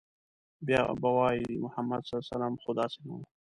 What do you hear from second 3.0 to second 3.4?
نه و